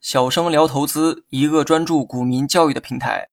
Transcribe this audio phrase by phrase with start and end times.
[0.00, 3.28] 小生聊投资，一个专注股民教育的平台。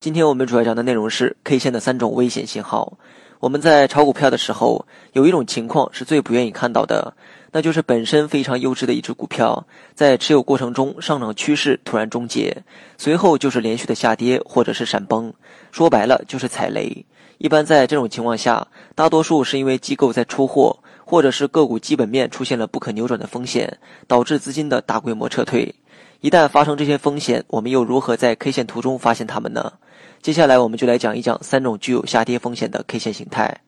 [0.00, 2.98] 今天我们主要讲的内容是 K 线的三种危险信号。
[3.40, 7.14] 我们在炒股票的时候，有一种情况是最不愿意看到的，
[7.52, 12.64] 那就是本身非常优质的一只股票，在持有过程中上涨趋势突然终结，
[12.96, 15.32] 随后就是连续的下跌或者是闪崩，
[15.70, 17.04] 说白了就是踩雷。
[17.38, 25.72] 一般在这种情况下，大多数是因为机构在出货，或者是个股基本面出现了不可扭转的风险，导致资金的大规模撤退。
[26.20, 29.72] 一旦发生这些风险，我们又如何在 K 线图中发现它们呢？
[30.20, 33.60] 接下来我们就来讲一讲三种具有下跌风险的 K 线形态。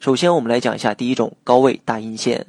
[0.00, 2.44] 首先，我们来讲一下第一种高位大阴线，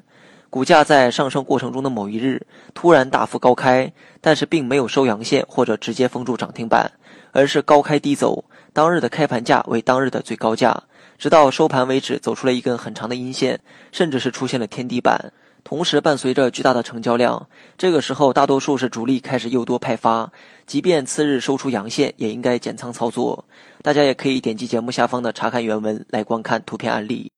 [0.50, 2.42] 股价在上升过程中的某一日
[2.74, 6.92] 突然大幅高开，但是并没有收阳线或者直接封住涨停板，
[7.32, 10.82] 而是高开低走，当日的开盘价为当日的最高价，
[11.22, 13.60] 直到收盘为止走出了一根很长的阴线，
[13.92, 15.32] 甚至是出现了天地板。
[15.64, 17.48] 同时伴随着巨大的成交量，
[17.78, 20.32] 这个时候大多数是主力开始诱多派发，
[20.66, 23.46] 即便次日收出阳线，也应该减仓操作。
[23.84, 27.32] 大家也可以点击节目下方的查看原文来观看图片案例。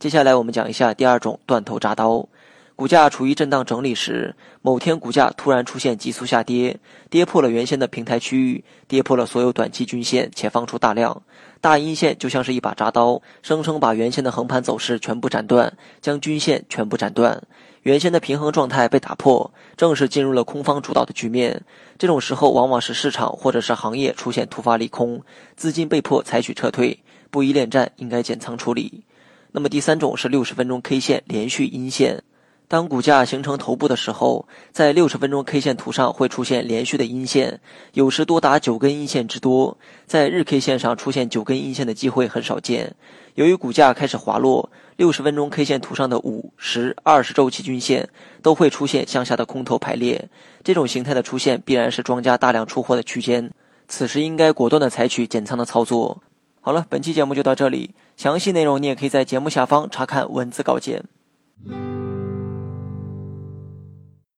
[0.00, 2.28] 接下来我们讲一下第二种断头铡刀。
[2.74, 11.22] 股价处于震荡整理时，某天股价突然出现急速下跌，跌破了原先的平台区域，跌破了所有短期均线，且放出大量
[11.60, 17.42] 大阴线，就像是一把铡刀，生生把原先的横盘走势全部斩断，将均线全部斩断，
[17.82, 21.62] 原先的平衡状态被打破，正式进入了空方主导的局面。
[21.98, 25.22] 这种时候，往往是市场或者是行业出现突发利空，
[25.54, 26.98] 资金被迫采取撤退，
[27.30, 29.02] 不宜恋战，应该减仓处理。
[29.52, 32.22] 那么第三种是六十分钟 K 线连续阴线。
[32.70, 37.60] 当股价形成头部的时候，在六十分钟 K 线图上会出现连续的阴线，
[37.94, 39.76] 有时多达九根阴线之多。
[40.06, 42.94] 在日 K 线上出现九根阴线的机会很少见。
[43.34, 48.08] 由于股价开始滑落，六十分钟 K 线图上的五、十、二十周期均线
[48.40, 50.28] 都会出现向下的空头排列。
[50.62, 53.50] 这种形态的出现必然是庄家大量出货的区间，
[53.88, 56.22] 此时应该果断的采取减仓的操作。
[56.60, 61.02] 好了，本期节目就到这里，详细内容你也可以在节目下方查看文字稿件。